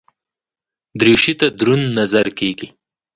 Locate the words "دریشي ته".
0.99-1.47